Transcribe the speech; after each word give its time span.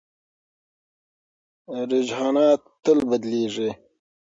رجحانات 1.91 2.61
تل 2.83 2.97
بدلېږي. 3.09 3.69